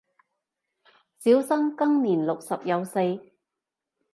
[1.19, 3.01] 小生今年六十有四